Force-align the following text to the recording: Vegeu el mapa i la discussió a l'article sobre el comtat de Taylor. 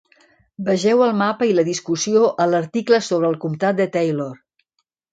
Vegeu 0.69 1.03
el 1.07 1.13
mapa 1.19 1.51
i 1.51 1.53
la 1.59 1.67
discussió 1.69 2.25
a 2.47 2.49
l'article 2.55 3.03
sobre 3.13 3.33
el 3.33 3.41
comtat 3.47 3.83
de 3.85 3.91
Taylor. 3.99 4.37